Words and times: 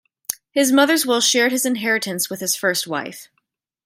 His 0.49 0.71
mother's 0.71 1.05
will 1.05 1.21
shared 1.21 1.51
his 1.51 1.63
inheritance 1.63 2.27
with 2.27 2.39
his 2.39 2.55
first 2.55 2.87
wife. 2.87 3.27